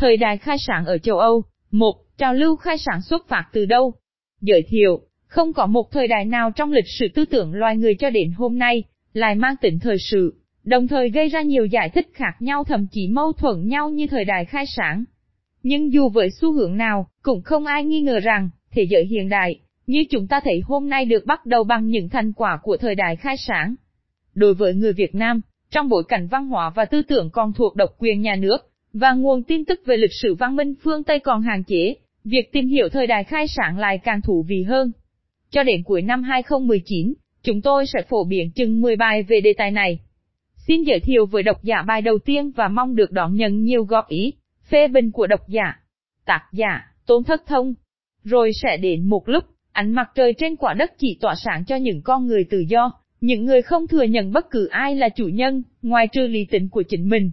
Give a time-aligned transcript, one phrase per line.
[0.00, 3.66] Thời đại khai sản ở châu Âu, một trào lưu khai sản xuất phát từ
[3.66, 3.92] đâu?
[4.40, 7.94] Giới thiệu, không có một thời đại nào trong lịch sử tư tưởng loài người
[7.94, 10.34] cho đến hôm nay, lại mang tính thời sự,
[10.64, 14.06] đồng thời gây ra nhiều giải thích khác nhau thậm chí mâu thuẫn nhau như
[14.06, 15.04] thời đại khai sản.
[15.62, 19.28] Nhưng dù với xu hướng nào, cũng không ai nghi ngờ rằng, thế giới hiện
[19.28, 22.76] đại, như chúng ta thấy hôm nay được bắt đầu bằng những thành quả của
[22.76, 23.74] thời đại khai sản.
[24.34, 25.40] Đối với người Việt Nam,
[25.70, 29.12] trong bối cảnh văn hóa và tư tưởng còn thuộc độc quyền nhà nước, và
[29.12, 31.94] nguồn tin tức về lịch sử văn minh phương Tây còn hạn chế,
[32.24, 34.92] việc tìm hiểu thời đại khai sản lại càng thú vị hơn.
[35.50, 39.52] Cho đến cuối năm 2019, chúng tôi sẽ phổ biến chừng 10 bài về đề
[39.58, 39.98] tài này.
[40.66, 43.84] Xin giới thiệu với độc giả bài đầu tiên và mong được đón nhận nhiều
[43.84, 44.32] góp ý,
[44.68, 45.74] phê bình của độc giả.
[46.24, 47.74] Tác giả, Tôn Thất Thông.
[48.24, 51.76] Rồi sẽ đến một lúc, ánh mặt trời trên quả đất chỉ tỏa sáng cho
[51.76, 55.24] những con người tự do, những người không thừa nhận bất cứ ai là chủ
[55.24, 57.30] nhân, ngoài trừ lý tính của chính mình.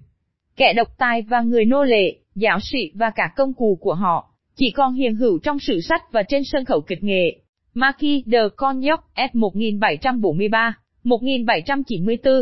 [0.58, 4.30] Kẻ độc tài và người nô lệ, giáo sĩ và cả công cụ của họ,
[4.56, 7.40] chỉ còn hiện hữu trong sử sách và trên sân khấu kịch nghệ.
[7.74, 12.34] Marquis de Cognac S 1743, 1794.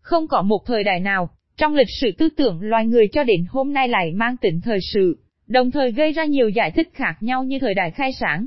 [0.00, 3.46] Không có một thời đại nào, trong lịch sử tư tưởng loài người cho đến
[3.48, 7.14] hôm nay lại mang tính thời sự, đồng thời gây ra nhiều giải thích khác
[7.20, 8.46] nhau như thời đại khai sáng.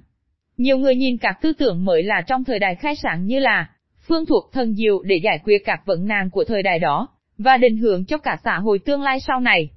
[0.57, 3.69] Nhiều người nhìn các tư tưởng mới là trong thời đại khai sáng như là
[4.07, 7.07] phương thuộc thần diệu để giải quyết các vấn nạn của thời đại đó,
[7.39, 9.69] và định hướng cho cả xã hội tương lai sau này.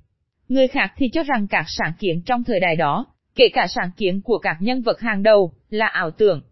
[0.48, 3.91] Người khác thì cho rằng các sáng kiến trong thời đại đó, kể cả sáng
[3.96, 6.42] kiến của các nhân vật hàng đầu, là ảo tưởng.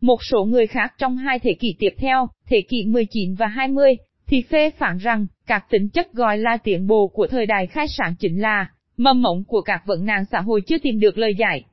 [0.00, 3.96] Một số người khác trong hai thế kỷ tiếp theo, thế kỷ 19 và 20,
[4.26, 7.86] thì phê phán rằng, các tính chất gọi là tiến bộ của thời đại khai
[7.88, 11.34] sản chính là, mầm mộng của các vấn nạn xã hội chưa tìm được lời
[11.34, 11.64] giải.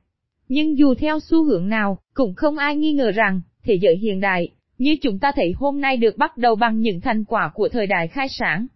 [0.48, 4.20] Nhưng dù theo xu hướng nào, cũng không ai nghi ngờ rằng, thế giới hiện
[4.20, 4.48] đại,
[4.78, 7.86] như chúng ta thấy hôm nay được bắt đầu bằng những thành quả của thời
[7.86, 8.66] đại khai sáng.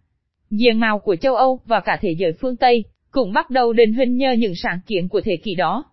[0.49, 3.93] Diện mạo của châu Âu và cả thế giới phương Tây, cũng bắt đầu định
[3.93, 5.83] hình nhờ những sáng kiến của thế kỷ đó.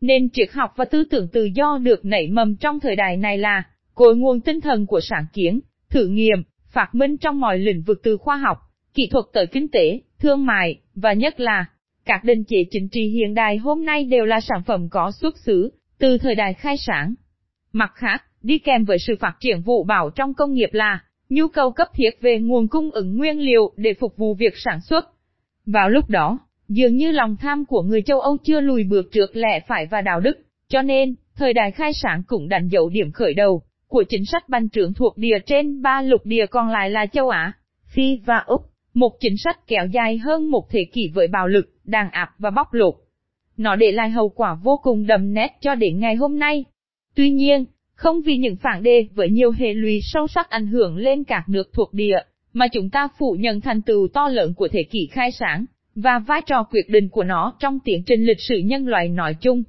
[0.00, 3.38] Nên triết học và tư tưởng tự do được nảy mầm trong thời đại này
[3.38, 3.62] là
[3.94, 6.42] cội nguồn tinh thần của sáng kiến, thử nghiệm,
[6.72, 8.58] phát minh trong mọi lĩnh vực từ khoa học,
[8.94, 11.64] kỹ thuật tới kinh tế, thương mại, và nhất là
[12.04, 15.38] các định chế chính trị hiện đại hôm nay đều là sản phẩm có xuất
[15.38, 17.14] xứ từ thời đại khai sáng.
[17.72, 20.98] Mặt khác, đi kèm với sự phát triển vụ bảo trong công nghiệp là
[21.28, 24.80] nhu cầu cấp thiết về nguồn cung ứng nguyên liệu để phục vụ việc sản
[24.80, 25.08] xuất.
[25.66, 29.36] Vào lúc đó, dường như lòng tham của người châu Âu chưa lùi bước trước
[29.36, 33.12] lẽ phải và đạo đức, cho nên, thời đại khai sáng cũng đánh dấu điểm
[33.12, 36.90] khởi đầu của chính sách bành trướng thuộc địa trên ba lục địa còn lại
[36.90, 37.52] là châu Á,
[37.86, 38.62] Phi và Úc,
[38.94, 42.50] một chính sách kéo dài hơn một thế kỷ với bạo lực, đàn áp và
[42.50, 42.94] bóc lột.
[43.56, 46.64] Nó để lại hậu quả vô cùng đậm nét cho đến ngày hôm nay.
[47.14, 47.64] Tuy nhiên,
[48.04, 51.48] không vì những phản đề với nhiều hệ lụy sâu sắc ảnh hưởng lên các
[51.48, 52.18] nước thuộc địa,
[52.52, 56.18] mà chúng ta phủ nhận thành tựu to lớn của thế kỷ khai sáng, và
[56.18, 59.62] vai trò quyết định của nó trong tiến trình lịch sử nhân loại nói chung.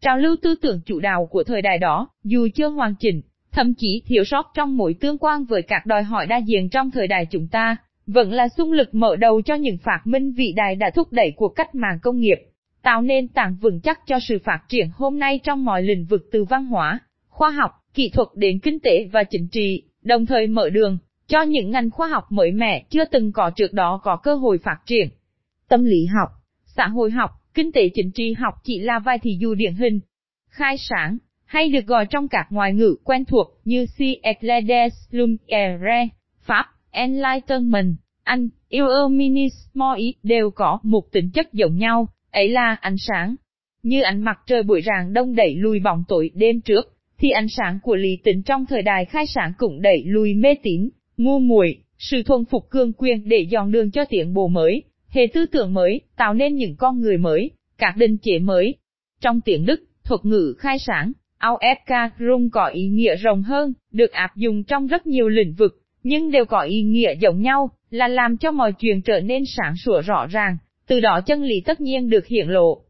[0.00, 3.22] Trào lưu tư tưởng chủ đạo của thời đại đó, dù chưa hoàn chỉnh,
[3.52, 6.90] thậm chí thiếu sót trong mối tương quan với các đòi hỏi đa diện trong
[6.90, 7.76] thời đại chúng ta,
[8.06, 11.32] vẫn là xung lực mở đầu cho những phát minh vĩ đại đã thúc đẩy
[11.36, 12.38] cuộc cách mạng công nghiệp,
[12.82, 16.28] tạo nên tảng vững chắc cho sự phát triển hôm nay trong mọi lĩnh vực
[16.32, 17.00] từ văn hóa,
[17.42, 21.42] khoa học, kỹ thuật đến kinh tế và chính trị, đồng thời mở đường cho
[21.42, 24.76] những ngành khoa học mới mẻ chưa từng có trước đó có cơ hội phát
[24.86, 25.08] triển.
[25.68, 26.28] Tâm lý học,
[26.64, 30.00] xã hội học, kinh tế chính trị học chỉ là vài thị dụ điển hình.
[30.48, 33.98] Khai sáng, hay được gọi trong các ngoại ngữ quen thuộc như C.
[34.22, 36.08] Eclades Lumiere,
[36.40, 43.34] Pháp, Enlightenment, Anh, Illuminisme đều có một tính chất giống nhau, ấy là ánh sáng.
[43.82, 46.91] Như ánh mặt trời buổi rạng đông đẩy lùi bóng tối đêm trước,
[47.22, 50.54] thì ánh sáng của lý tính trong thời đại khai sáng cũng đẩy lùi mê
[50.62, 54.82] tín, ngu muội, sự thuần phục cương quyền để dọn đường cho tiến bộ mới,
[55.08, 58.74] hệ tư tưởng mới, tạo nên những con người mới, các định chế mới.
[59.20, 64.36] Trong tiếng Đức, thuật ngữ khai sáng, Aufklärung có ý nghĩa rộng hơn, được áp
[64.36, 68.36] dụng trong rất nhiều lĩnh vực, nhưng đều có ý nghĩa giống nhau, là làm
[68.36, 70.56] cho mọi chuyện trở nên sáng sủa rõ ràng,
[70.86, 72.82] từ đó chân lý tất nhiên được hiển lộ.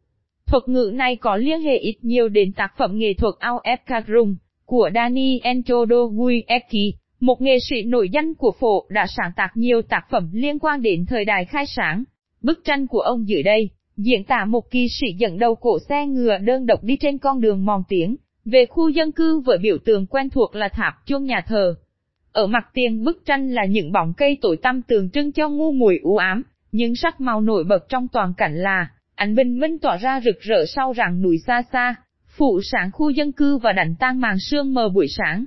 [0.53, 4.35] Thuật ngữ này có liên hệ ít nhiều đến tác phẩm nghệ thuật Aufklärung
[4.67, 10.01] của Daniel Chodorowski, một nghệ sĩ nổi danh của phổ đã sáng tác nhiều tác
[10.11, 12.05] phẩm liên quan đến thời đại khai sáng.
[12.43, 16.07] Bức tranh của ông dưới đây, diễn tả một kỳ sĩ dẫn đầu cổ xe
[16.07, 19.79] ngựa đơn độc đi trên con đường mòn tiếng, về khu dân cư với biểu
[19.85, 21.75] tượng quen thuộc là tháp chuông nhà thờ.
[22.33, 25.73] Ở mặt tiền bức tranh là những bóng cây tối tăm tượng trưng cho ngu
[25.73, 28.89] mùi u ám, những sắc màu nổi bật trong toàn cảnh là
[29.23, 31.95] ánh bình minh tỏa ra rực rỡ sau rặng núi xa xa,
[32.37, 35.45] phụ sáng khu dân cư và đánh tan màn sương mờ buổi sáng.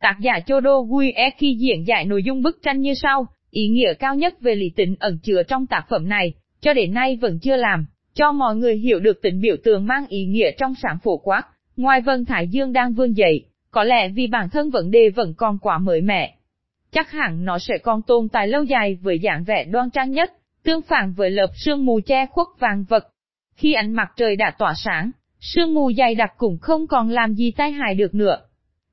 [0.00, 3.94] Tác giả Chodo Guie khi diễn giải nội dung bức tranh như sau, ý nghĩa
[3.94, 7.38] cao nhất về lý tính ẩn chứa trong tác phẩm này, cho đến nay vẫn
[7.38, 10.98] chưa làm, cho mọi người hiểu được tính biểu tượng mang ý nghĩa trong sản
[11.02, 11.42] phổ quát.
[11.76, 15.34] Ngoài vân Thái Dương đang vươn dậy, có lẽ vì bản thân vấn đề vẫn
[15.36, 16.34] còn quá mới mẻ.
[16.92, 20.32] Chắc hẳn nó sẽ còn tồn tại lâu dài với dạng vẻ đoan trang nhất,
[20.62, 23.08] tương phản với lớp sương mù che khuất vàng vật.
[23.54, 25.10] Khi ánh mặt trời đã tỏa sáng,
[25.40, 28.40] sương mù dày đặc cũng không còn làm gì tai hại được nữa.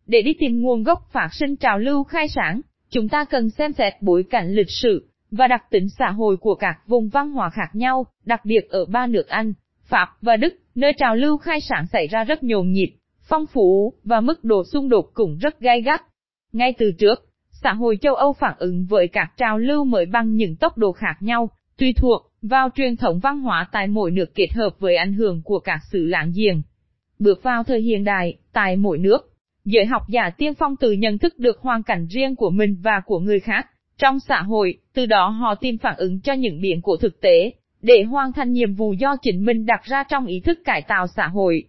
[0.08, 3.74] Để đi tìm nguồn gốc phát sinh trào lưu khai sáng, chúng ta cần xem
[3.74, 7.50] xét bối cảnh lịch sử và đặc tính xã hội của các vùng văn hóa
[7.50, 9.54] khác nhau, đặc biệt ở ba nước Anh,
[9.86, 12.96] Pháp và Đức, nơi trào lưu khai sáng xảy ra rất nhộn nhịp,
[13.28, 16.02] phong phú và mức độ xung đột cũng rất gai gắt.
[16.54, 17.30] Ngay từ trước,
[17.66, 20.92] xã hội châu Âu phản ứng với các trào lưu mới bằng những tốc độ
[20.92, 24.96] khác nhau, tùy thuộc vào truyền thống văn hóa tại mỗi nước kết hợp với
[24.96, 26.62] ảnh hưởng của các sự láng giềng.
[27.20, 29.34] Bước vào thời hiện đại, tại mỗi nước,
[29.66, 33.02] giới học giả tiên phong tự nhận thức được hoàn cảnh riêng của mình và
[33.06, 33.68] của người khác
[33.98, 37.52] trong xã hội, từ đó họ tìm phản ứng cho những biến của thực tế,
[37.82, 41.08] để hoàn thành nhiệm vụ do chính mình đặt ra trong ý thức cải tạo
[41.08, 41.64] xã hội.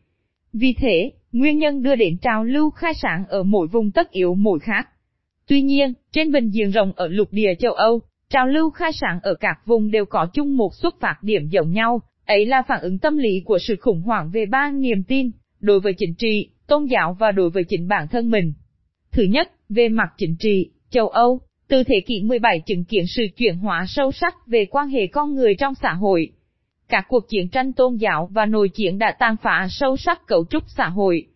[0.52, 4.34] Vì thế, nguyên nhân đưa đến trào lưu khai sáng ở mỗi vùng tất yếu
[4.34, 4.88] mỗi khác.
[5.48, 8.00] Tuy nhiên, trên bình diện rộng ở lục địa châu Âu,
[8.30, 11.72] trào lưu khai sản ở các vùng đều có chung một xuất phát điểm giống
[11.72, 15.30] nhau, ấy là phản ứng tâm lý của sự khủng hoảng về ba niềm tin,
[15.60, 18.52] đối với chính trị, tôn giáo và đối với chính bản thân mình.
[19.12, 23.26] Thứ nhất, về mặt chính trị, châu Âu, từ thế kỷ 17 chứng kiến sự
[23.36, 26.32] chuyển hóa sâu sắc về quan hệ con người trong xã hội.
[26.88, 30.44] Các cuộc chiến tranh tôn giáo và nội chiến đã tàn phá sâu sắc cấu
[30.50, 31.26] trúc xã hội.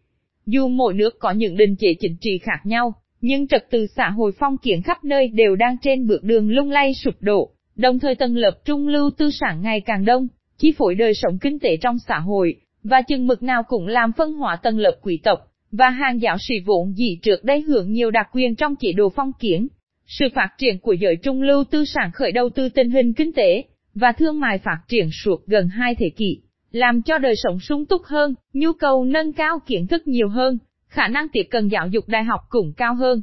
[0.46, 4.10] Dù mỗi nước có những định chế chính trị khác nhau, nhưng trật tự xã
[4.10, 7.98] hội phong kiến khắp nơi đều đang trên bước đường lung lay sụp đổ, đồng
[7.98, 10.28] thời tầng lớp trung lưu tư sản ngày càng đông,
[10.58, 14.12] chi phối đời sống kinh tế trong xã hội, và chừng mực nào cũng làm
[14.12, 15.38] phân hóa tầng lớp quý tộc,
[15.72, 19.08] và hàng giáo sĩ vốn dĩ trước đây hưởng nhiều đặc quyền trong chế độ
[19.16, 19.68] phong kiến.
[20.06, 23.32] Sự phát triển của giới trung lưu tư sản khởi đầu từ tình hình kinh
[23.32, 23.64] tế,
[23.94, 26.40] và thương mại phát triển suốt gần hai thế kỷ,
[26.72, 30.58] làm cho đời sống sung túc hơn, nhu cầu nâng cao kiến thức nhiều hơn,
[30.90, 33.22] khả năng tiếp cận giáo dục đại học cũng cao hơn.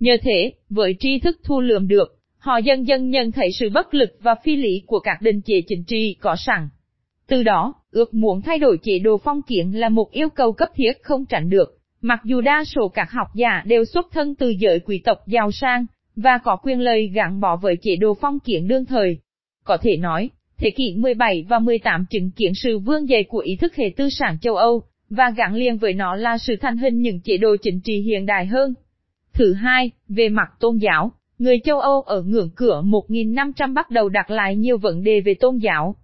[0.00, 3.94] Nhờ thế, với tri thức thu lượm được, họ dần dần nhận thấy sự bất
[3.94, 6.68] lực và phi lý của các định chế chính trị có sẵn.
[7.26, 10.68] Từ đó, ước muốn thay đổi chế độ phong kiến là một yêu cầu cấp
[10.74, 14.48] thiết không tránh được, mặc dù đa số các học giả đều xuất thân từ
[14.48, 18.40] giới quý tộc giàu sang, và có quyền lợi gắn bó với chế độ phong
[18.40, 19.18] kiến đương thời.
[19.64, 23.56] Có thể nói, thế kỷ 17 và 18 chứng kiến sự vương dày của ý
[23.56, 27.00] thức hệ tư sản châu Âu, và gắn liền với nó là sự thành hình
[27.00, 28.74] những chế độ chính trị hiện đại hơn.
[29.32, 34.08] Thứ hai, về mặt tôn giáo, người châu Âu ở ngưỡng cửa 1500 bắt đầu
[34.08, 35.96] đặt lại nhiều vấn đề về tôn giáo.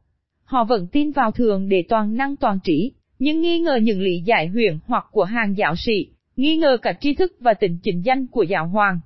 [0.45, 4.21] Họ vẫn tin vào thường để toàn năng toàn trí, nhưng nghi ngờ những lý
[4.25, 8.03] giải huyền hoặc của hàng giáo sĩ, nghi ngờ cả tri thức và tình chính
[8.05, 9.01] danh của giáo hoàng.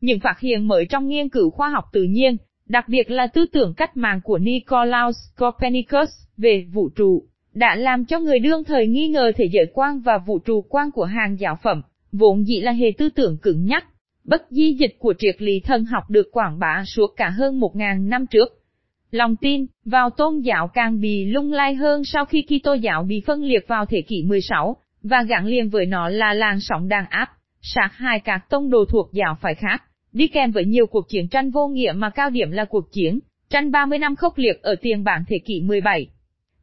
[0.00, 3.46] Những phát hiện mới trong nghiên cứu khoa học tự nhiên, đặc biệt là tư
[3.52, 7.24] tưởng cách mạng của Nicolaus Copernicus về vũ trụ,
[7.56, 10.90] đã làm cho người đương thời nghi ngờ thế giới quan và vũ trụ quan
[10.90, 11.82] của hàng giáo phẩm,
[12.12, 13.86] vốn dĩ là hệ tư tưởng cứng nhắc.
[14.24, 17.76] Bất di dịch của triệt lý thần học được quảng bá suốt cả hơn một
[17.76, 18.62] ngàn năm trước.
[19.10, 23.22] Lòng tin vào tôn giáo càng bị lung lay hơn sau khi Kitô giáo bị
[23.26, 27.04] phân liệt vào thế kỷ 16, và gắn liền với nó là làn sóng đàn
[27.10, 27.28] áp,
[27.62, 29.82] sát hai các tông đồ thuộc giáo phải khác,
[30.12, 33.18] đi kèm với nhiều cuộc chiến tranh vô nghĩa mà cao điểm là cuộc chiến,
[33.50, 36.08] tranh 30 năm khốc liệt ở tiền bảng thế kỷ 17.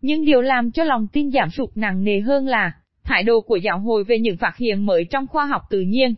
[0.06, 2.72] Nhưng điều làm cho lòng tin giảm sụt nặng nề hơn là,
[3.04, 6.16] thái độ của giáo hội về những phát hiện mới trong khoa học tự nhiên.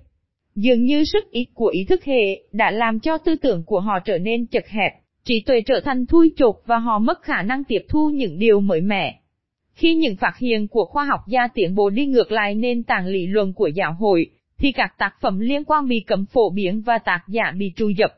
[0.56, 4.00] Dường như sức ít của ý thức hệ đã làm cho tư tưởng của họ
[4.06, 4.92] trở nên chật hẹp,
[5.24, 8.60] trí tuệ trở thành thui chột và họ mất khả năng tiếp thu những điều
[8.60, 9.20] mới mẻ.
[9.74, 13.06] Khi những phát hiện của khoa học gia tiến bộ đi ngược lại nền tảng
[13.06, 14.28] lý luận của giáo hội,
[14.58, 17.90] thì các tác phẩm liên quan bị cấm phổ biến và tác giả bị tru
[17.90, 18.14] dập.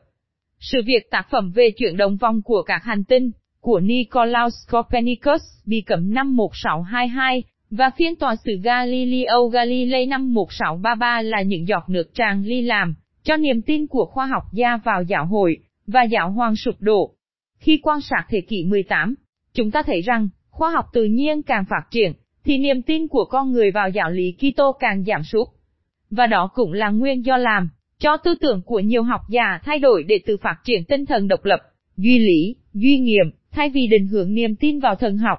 [0.60, 3.30] Sự việc tác phẩm về chuyển động vòng của các hành tinh,
[3.68, 11.22] của Nicolaus Copernicus bị cấm năm 1622, và phiên tòa xử Galileo Galilei năm 1633
[11.22, 15.02] là những giọt nước tràn ly làm, cho niềm tin của khoa học gia vào
[15.02, 15.56] giáo hội,
[15.86, 17.14] và giáo hoàng sụp đổ.
[17.58, 19.14] Khi quan sát thế kỷ 18,
[19.54, 22.12] chúng ta thấy rằng, khoa học tự nhiên càng phát triển,
[22.44, 25.48] thì niềm tin của con người vào giáo lý Kitô càng giảm sút.
[26.10, 29.78] Và đó cũng là nguyên do làm, cho tư tưởng của nhiều học giả thay
[29.78, 31.60] đổi để từ phát triển tinh thần độc lập,
[31.96, 35.38] duy lý, duy nghiệm, thay vì định hướng niềm tin vào thần học.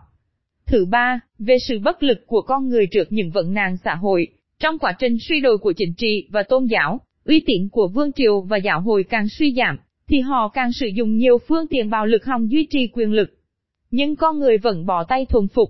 [0.65, 4.27] Thứ ba, về sự bất lực của con người trước những vận nạn xã hội,
[4.59, 8.11] trong quá trình suy đồi của chính trị và tôn giáo, uy tín của vương
[8.11, 11.89] triều và giáo hội càng suy giảm, thì họ càng sử dụng nhiều phương tiện
[11.89, 13.29] bạo lực hòng duy trì quyền lực.
[13.91, 15.69] Nhưng con người vẫn bỏ tay thuần phục.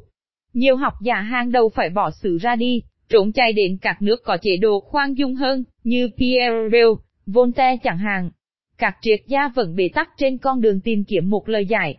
[0.54, 4.24] Nhiều học giả hàng đầu phải bỏ sự ra đi, trốn chạy đến các nước
[4.24, 6.90] có chế độ khoan dung hơn, như Pierre Bell,
[7.26, 8.30] Voltaire chẳng hạn.
[8.78, 11.98] Các triết gia vẫn bị tắc trên con đường tìm kiếm một lời giải.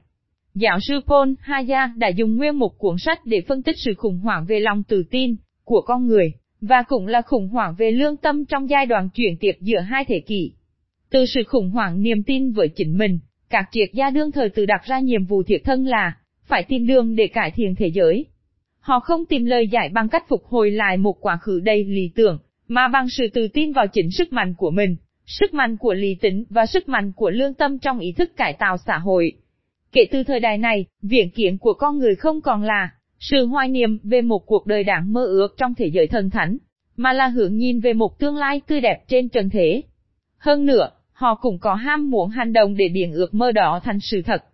[0.61, 4.19] Giáo sư Paul Haya đã dùng nguyên một cuốn sách để phân tích sự khủng
[4.19, 8.17] hoảng về lòng tự tin của con người, và cũng là khủng hoảng về lương
[8.17, 10.53] tâm trong giai đoạn chuyển tiếp giữa hai thế kỷ.
[11.11, 13.19] Từ sự khủng hoảng niềm tin với chính mình,
[13.51, 16.87] các triết gia đương thời tự đặt ra nhiệm vụ thiệt thân là phải tìm
[16.87, 18.27] đường để cải thiện thế giới.
[18.81, 22.11] Họ không tìm lời giải bằng cách phục hồi lại một quá khứ đầy lý
[22.15, 22.39] tưởng,
[22.69, 26.15] mà bằng sự tự tin vào chính sức mạnh của mình, sức mạnh của lý
[26.15, 29.40] tính và sức mạnh của lương tâm trong ý thức cải tạo xã hội.
[29.93, 33.69] Kể từ thời đại này, viễn kiến của con người không còn là sự hoài
[33.69, 36.57] niệm về một cuộc đời đáng mơ ước trong thế giới thần thánh,
[36.97, 39.83] mà là hướng nhìn về một tương lai tươi đẹp trên trần thế.
[40.39, 44.01] Hơn nữa, họ cũng có ham muốn hành động để biến ước mơ đó thành
[44.01, 44.45] sự thật.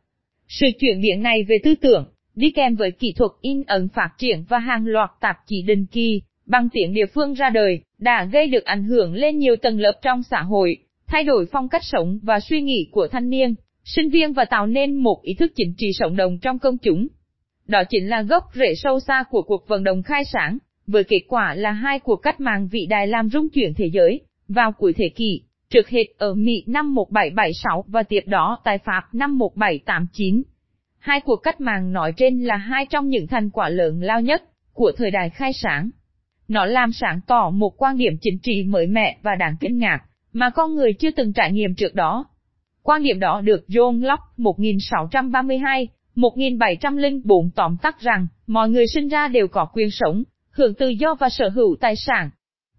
[0.49, 4.11] Sự chuyển biến này về tư tưởng, đi kèm với kỹ thuật in ấn phát
[4.19, 8.25] triển và hàng loạt tạp chí định kỳ, bằng tiếng địa phương ra đời, đã
[8.25, 10.77] gây được ảnh hưởng lên nhiều tầng lớp trong xã hội,
[11.07, 13.55] thay đổi phong cách sống và suy nghĩ của thanh niên,
[13.87, 17.07] sinh viên và tạo nên một ý thức chính trị cộng đồng trong công chúng.
[17.67, 21.21] Đó chính là gốc rễ sâu xa của cuộc vận động khai sáng, với kết
[21.29, 24.93] quả là hai cuộc cách mạng vĩ đại làm rung chuyển thế giới, vào cuối
[24.97, 30.43] thế kỷ, trước hết ở Mỹ năm 1776 và tiếp đó tại Pháp năm 1789.
[30.99, 34.43] Hai cuộc cách mạng nói trên là hai trong những thành quả lớn lao nhất
[34.73, 35.91] của thời đại khai sáng.
[36.49, 39.99] Nó làm sáng tỏ một quan điểm chính trị mới mẻ và đáng kinh ngạc,
[40.33, 42.25] mà con người chưa từng trải nghiệm trước đó.
[42.87, 49.29] Quan điểm đó được John Locke 1632, 1704 tóm tắt rằng, mọi người sinh ra
[49.29, 52.31] đều có quyền sống, hưởng tự do và sở hữu tài sản.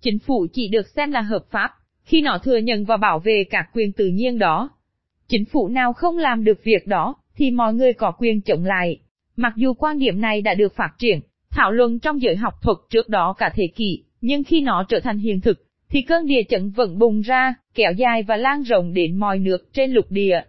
[0.02, 1.72] Chính phủ chỉ được xem là hợp pháp,
[2.04, 4.70] khi nó thừa nhận và bảo vệ các quyền tự nhiên đó.
[5.28, 9.00] Chính phủ nào không làm được việc đó, thì mọi người có quyền chống lại.
[9.36, 12.78] Mặc dù quan điểm này đã được phát triển, thảo luận trong giới học thuật
[12.90, 16.44] trước đó cả thế kỷ, nhưng khi nó trở thành hiện thực, thì cơn địa
[16.50, 20.42] chấn vẫn bùng ra, kéo dài và lan rộng đến mọi nước trên lục địa.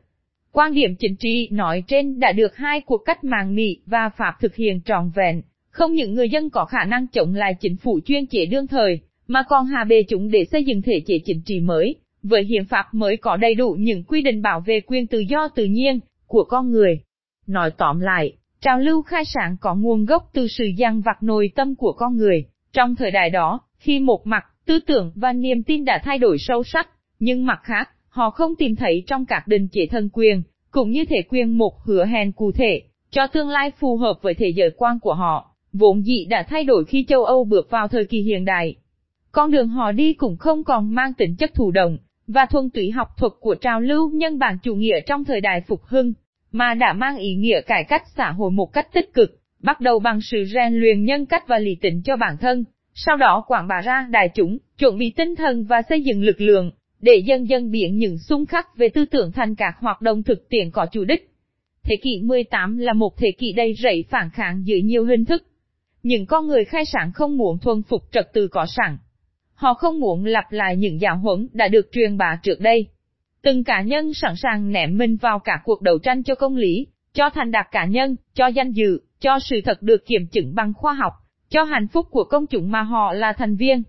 [0.52, 4.34] Quan điểm chính trị nói trên đã được hai cuộc cách mạng Mỹ và Pháp
[4.40, 8.00] thực hiện trọn vẹn, không những người dân có khả năng chống lại chính phủ
[8.04, 11.42] chuyên chế đương thời, mà còn hạ bề chúng để xây dựng thể chế chính
[11.46, 15.06] trị mới, với hiến pháp mới có đầy đủ những quy định bảo vệ quyền
[15.06, 17.00] tự do tự nhiên của con người.
[17.46, 21.50] Nói tóm lại, trào lưu khai sáng có nguồn gốc từ sự dằn vặt nội
[21.54, 22.44] tâm của con người.
[22.72, 26.36] Trong thời đại đó, khi một mặt, tư tưởng và niềm tin đã thay đổi
[26.38, 30.42] sâu sắc, nhưng mặt khác, họ không tìm thấy trong các định chế thân quyền,
[30.70, 34.34] cũng như thể quyền một hứa hẹn cụ thể, cho tương lai phù hợp với
[34.34, 37.88] thế giới quan của họ, vốn dĩ đã thay đổi khi châu Âu bước vào
[37.88, 38.74] thời kỳ hiện đại.
[39.32, 42.90] Con đường họ đi cũng không còn mang tính chất thụ động, và thuần túy
[42.90, 46.12] học thuật của trào lưu nhân bản chủ nghĩa trong thời đại phục hưng,
[46.52, 49.98] mà đã mang ý nghĩa cải cách xã hội một cách tích cực, bắt đầu
[49.98, 52.64] bằng sự rèn luyện nhân cách và lý tính cho bản thân,
[53.00, 56.40] sau đó quảng bá ra đại chúng, chuẩn bị tinh thần và xây dựng lực
[56.40, 60.22] lượng, để dân dân biển những xung khắc về tư tưởng thành các hoạt động
[60.22, 61.30] thực tiễn có chủ đích.
[61.82, 65.42] Thế kỷ 18 là một thế kỷ đầy rẫy phản kháng dưới nhiều hình thức.
[66.02, 68.98] Những con người khai sáng không muốn thuần phục trật tự có sẵn.
[69.54, 72.86] Họ không muốn lặp lại những giáo huấn đã được truyền bá trước đây.
[73.42, 76.86] Từng cá nhân sẵn sàng ném mình vào cả cuộc đấu tranh cho công lý,
[77.12, 80.72] cho thành đạt cá nhân, cho danh dự, cho sự thật được kiểm chứng bằng
[80.74, 81.12] khoa học,
[81.50, 83.82] cho hạnh phúc của công chúng mà họ là thành viên.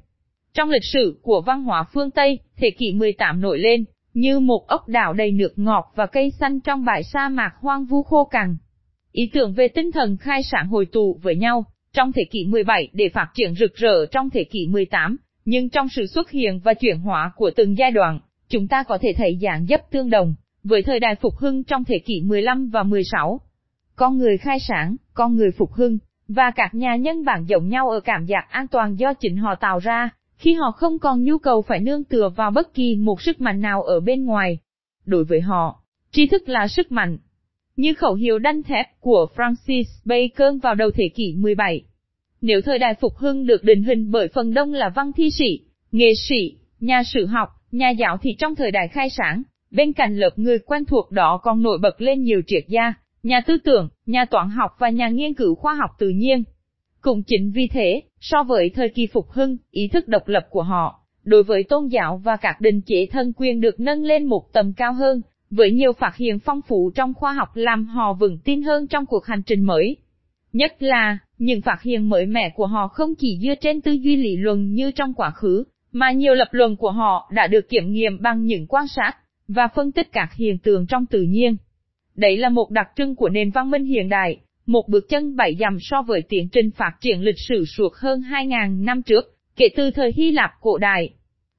[0.54, 4.68] Trong lịch sử của văn hóa phương Tây, thế kỷ 18 nổi lên, như một
[4.68, 8.26] ốc đảo đầy nước ngọt và cây xanh trong bãi sa mạc hoang vu khô
[8.26, 8.58] cằn.
[9.12, 12.90] Ý tưởng về tinh thần khai sáng hồi tụ với nhau, trong thế kỷ 17
[12.94, 16.74] để phát triển rực rỡ trong thế kỷ 18, nhưng trong sự xuất hiện và
[16.74, 20.36] chuyển hóa của từng giai đoạn, chúng ta có thể thấy dạng dấp tương đồng,
[20.64, 23.42] với thời đại phục hưng trong thế kỷ 15 và 16.
[23.96, 25.98] Con người khai sáng, con người phục hưng,
[26.30, 29.56] và các nhà nhân bản giống nhau ở cảm giác an toàn do chính họ
[29.56, 33.22] tạo ra, khi họ không còn nhu cầu phải nương tựa vào bất kỳ một
[33.22, 34.60] sức mạnh nào ở bên ngoài.
[35.06, 37.18] Đối với họ, tri thức là sức mạnh.
[37.76, 41.84] Như khẩu hiệu đanh thép của Francis Bacon vào đầu thế kỷ 17.
[42.42, 45.60] Nếu thời đại phục hưng được định hình bởi phần đông là văn thi sĩ,
[45.92, 50.18] nghệ sĩ, nhà sử học, nhà giáo thì trong thời đại khai sáng, bên cạnh
[50.18, 53.90] lớp người quen thuộc đó còn nổi bật lên nhiều triết gia, nhà tư tưởng,
[54.06, 56.44] nhà toán học và nhà nghiên cứu khoa học tự nhiên.
[57.02, 60.64] Cũng chính vì thế, so với thời kỳ phục hưng, ý thức độc lập của
[60.64, 64.54] họ, đối với tôn giáo và các định chế thân quyền được nâng lên một
[64.54, 68.38] tầm cao hơn, với nhiều phát hiện phong phú trong khoa học làm họ vững
[68.38, 69.98] tin hơn trong cuộc hành trình mới.
[70.54, 74.16] Nhất là, những phát hiện mới mẻ của họ không chỉ dựa trên tư duy
[74.16, 77.92] lý luận như trong quá khứ, mà nhiều lập luận của họ đã được kiểm
[77.92, 79.12] nghiệm bằng những quan sát
[79.48, 81.58] và phân tích các hiện tượng trong tự nhiên.
[82.16, 85.56] Đấy là một đặc trưng của nền văn minh hiện đại, một bước chân bảy
[85.60, 89.68] dặm so với tiến trình phát triển lịch sử suốt hơn 2.000 năm trước, kể
[89.76, 91.10] từ thời Hy Lạp cổ đại.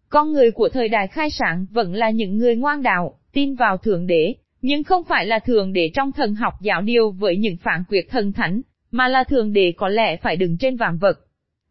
[0.09, 3.77] Con người của thời đại khai sáng vẫn là những người ngoan đạo, tin vào
[3.77, 7.57] Thượng Đế, nhưng không phải là thượng đế trong thần học giáo điều với những
[7.57, 11.19] phản quyết thần thánh, mà là thượng đế có lẽ phải đứng trên vạn vật.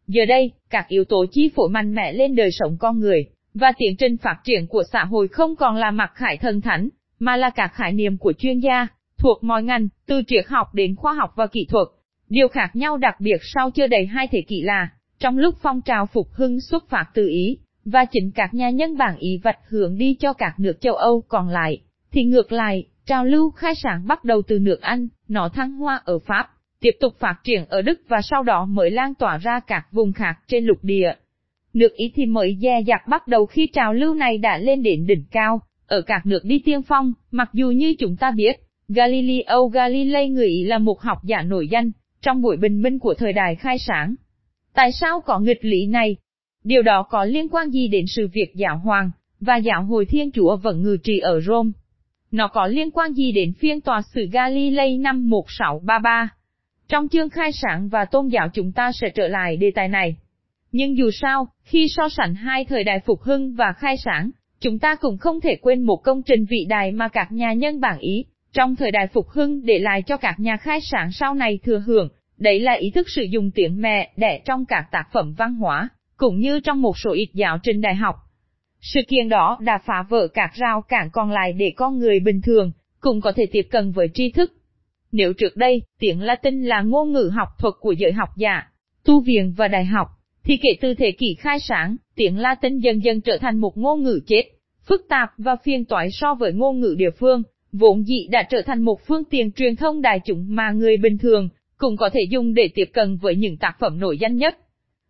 [0.06, 3.72] Giờ đây, các yếu tố chi phối mạnh mẽ lên đời sống con người, và
[3.78, 6.88] tiến trình phát triển của xã hội không còn là mặc khải thần thánh,
[7.20, 8.86] mà là các khái niệm của chuyên gia,
[9.18, 11.88] thuộc mọi ngành, từ triết học đến khoa học và kỹ thuật.
[12.28, 15.80] Điều khác nhau đặc biệt sau chưa đầy hai thế kỷ là, trong lúc phong
[15.82, 19.58] trào phục hưng xuất phát từ Ý, và chính các nhà nhân bản Ý vạch
[19.68, 21.80] hướng đi cho các nước châu Âu còn lại,
[22.12, 26.02] thì ngược lại, trào lưu khai sáng bắt đầu từ nước Anh, nó thăng hoa
[26.04, 26.50] ở Pháp,
[26.80, 30.12] tiếp tục phát triển ở Đức và sau đó mới lan tỏa ra các vùng
[30.12, 31.12] khác trên lục địa.
[31.72, 35.06] Nước Ý thì mới dè dặt bắt đầu khi trào lưu này đã lên đến
[35.06, 38.56] đỉnh cao, ở các nước đi tiên phong, mặc dù như chúng ta biết,
[38.88, 41.90] Galileo Galilei người Ý là một học giả nổi danh,
[42.22, 44.14] trong buổi bình minh của thời đại khai sáng.
[44.74, 46.16] Tại sao có nghịch lý này?
[46.64, 50.30] Điều đó có liên quan gì đến sự việc giáo hoàng, và giáo hồi thiên
[50.32, 51.70] chúa vẫn ngự trị ở Rome?
[52.30, 56.28] Nó có liên quan gì đến phiên tòa xử Galilei năm 1633?
[56.88, 60.16] Trong chương khai sáng và tôn giáo chúng ta sẽ trở lại đề tài này.
[60.72, 64.30] Nhưng dù sao, khi so sánh hai thời đại phục hưng và khai sáng,
[64.60, 67.80] chúng ta cũng không thể quên một công trình vĩ đại mà các nhà nhân
[67.80, 71.34] bản Ý, trong thời đại phục hưng để lại cho các nhà khai sáng sau
[71.34, 75.04] này thừa hưởng, đấy là ý thức sử dụng tiếng mẹ đẻ trong các tác
[75.12, 78.16] phẩm văn hóa, cũng như trong một số ít giáo trình đại học.
[78.80, 82.40] Sự kiện đó đã phá vỡ các rào cản còn lại để con người bình
[82.42, 84.52] thường, cũng có thể tiếp cận với tri thức.
[85.12, 88.62] Nếu trước đây, tiếng Latin là ngôn ngữ học thuật của giới học giả,
[89.04, 90.08] tu viện và đại học,
[90.44, 94.02] thì kể từ thế kỷ khai sáng, tiếng Latin dần dần trở thành một ngôn
[94.02, 94.42] ngữ chết,
[94.88, 98.62] phức tạp và phiên toái so với ngôn ngữ địa phương, vốn dĩ đã trở
[98.66, 101.48] thành một phương tiện truyền thông đại chúng mà người bình thường
[101.78, 104.58] cũng có thể dùng để tiếp cận với những tác phẩm nổi danh nhất.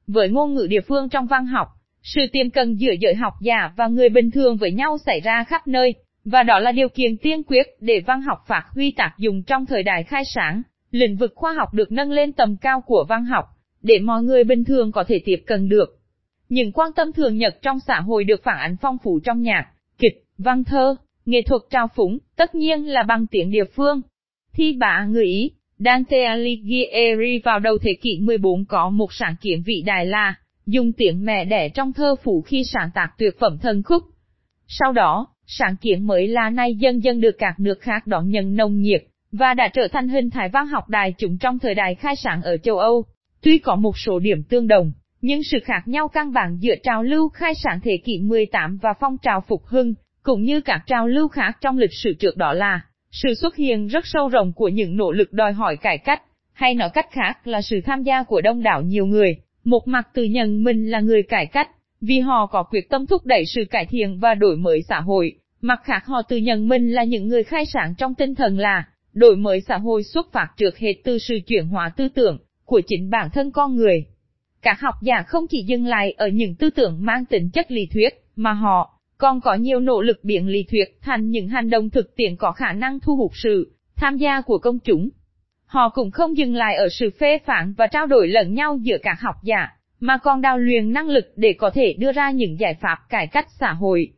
[0.06, 1.68] Với ngôn ngữ địa phương trong văn học,
[2.02, 5.44] sự tiềm cận giữa giới học giả và người bình thường với nhau xảy ra
[5.44, 9.14] khắp nơi, và đó là điều kiện tiên quyết để văn học phát huy tác
[9.18, 10.62] dụng trong thời đại khai sáng.
[10.90, 13.44] Lĩnh vực khoa học được nâng lên tầm cao của văn học,
[13.82, 15.99] để mọi người bình thường có thể tiếp cận được.
[16.50, 19.66] Những quan tâm thường nhật trong xã hội được phản ánh phong phú trong nhạc,
[19.98, 24.00] kịch, văn thơ, nghệ thuật trao phúng, tất nhiên là bằng tiếng địa phương.
[24.54, 29.62] Thi bà người Ý, Dante Alighieri vào đầu thế kỷ 14 có một sáng kiến
[29.66, 30.34] vĩ đại là,
[30.66, 34.02] dùng tiếng mẹ đẻ trong thơ phủ khi sáng tác tuyệt phẩm thần khúc.
[34.66, 38.56] Sau đó, sáng kiến mới là nay dần dần được các nước khác đón nhận
[38.56, 41.94] nồng nhiệt, và đã trở thành hình thái văn học đại chúng trong thời đại
[41.94, 43.04] khai sáng ở châu Âu.
[43.42, 47.02] Tuy có một số điểm tương đồng, nhưng sự khác nhau căn bản giữa trào
[47.02, 51.08] lưu khai sản thế kỷ 18 và phong trào phục hưng, cũng như các trào
[51.08, 52.80] lưu khác trong lịch sử trước đó là
[53.10, 56.74] sự xuất hiện rất sâu rộng của những nỗ lực đòi hỏi cải cách, hay
[56.74, 60.24] nói cách khác là sự tham gia của đông đảo nhiều người, một mặt tự
[60.24, 61.68] nhận mình là người cải cách,
[62.00, 65.32] vì họ có quyết tâm thúc đẩy sự cải thiện và đổi mới xã hội,
[65.60, 68.84] mặt khác họ tự nhận mình là những người khai sáng trong tinh thần là
[69.12, 72.80] đổi mới xã hội xuất phát trước hết từ sự chuyển hóa tư tưởng của
[72.86, 74.06] chính bản thân con người.
[74.62, 77.86] Các học giả không chỉ dừng lại ở những tư tưởng mang tính chất lý
[77.86, 81.90] thuyết, mà họ còn có nhiều nỗ lực biến lý thuyết thành những hành động
[81.90, 85.08] thực tiễn có khả năng thu hút sự tham gia của công chúng.
[85.66, 88.96] Họ cũng không dừng lại ở sự phê phán và trao đổi lẫn nhau giữa
[89.02, 89.68] các học giả,
[90.00, 93.26] mà còn đào luyện năng lực để có thể đưa ra những giải pháp cải
[93.26, 94.12] cách xã hội.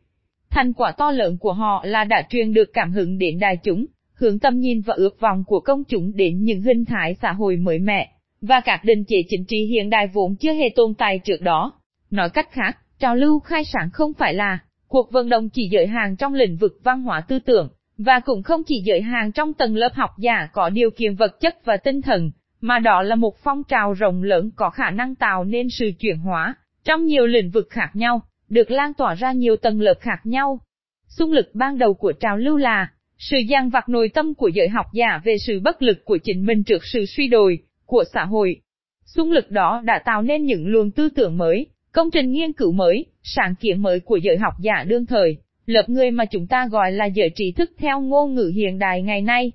[0.49, 3.85] Thành quả to lớn của họ là đã truyền được cảm hứng đến đại chúng,
[4.13, 7.55] hướng tâm nhìn và ước vọng của công chúng đến những hình thái xã hội
[7.55, 8.11] mới mẻ,
[8.47, 11.71] và các định chế chính trị hiện đại vốn chưa hề tồn tại trước đó.
[12.11, 14.59] Nói cách khác, trào lưu khai sáng không phải là
[14.93, 18.43] Cuộc vận động chỉ giới hạn trong lĩnh vực văn hóa tư tưởng, và cũng
[18.43, 21.77] không chỉ giới hạn trong tầng lớp học giả có điều kiện vật chất và
[21.77, 25.67] tinh thần, mà đó là một phong trào rộng lớn có khả năng tạo nên
[25.69, 29.81] sự chuyển hóa, trong nhiều lĩnh vực khác nhau, được lan tỏa ra nhiều tầng
[29.81, 30.59] lớp khác nhau.
[31.07, 34.69] Xung lực ban đầu của trào lưu là, sự gian vặt nội tâm của giới
[34.69, 37.59] học giả về sự bất lực của chính mình trước sự suy đồi,
[37.93, 38.61] của xã hội.
[39.05, 42.71] Xung lực đó đã tạo nên những luồng tư tưởng mới, Công trình nghiên cứu
[42.71, 46.67] mới, sáng kiến mới của giới học giả đương thời, lớp người mà chúng ta
[46.67, 49.51] gọi là giới trí thức theo ngôn ngữ hiện đại ngày nay.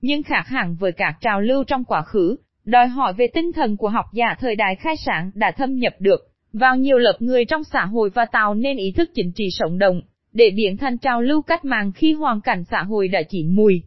[0.00, 3.76] Nhưng khác hẳn với các trào lưu trong quá khứ, đòi hỏi về tinh thần
[3.76, 6.20] của học giả thời đại khai sáng đã thâm nhập được
[6.52, 9.78] vào nhiều lớp người trong xã hội và tạo nên ý thức chính trị sống
[9.78, 10.00] động,
[10.32, 13.82] để biến thành trào lưu cách mạng khi hoàn cảnh xã hội đã chín mùi.